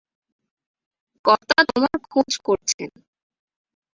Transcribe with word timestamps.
কর্তা 1.25 1.57
তোমার 1.69 1.95
খোঁজ 2.07 2.31
করছেন। 2.45 2.89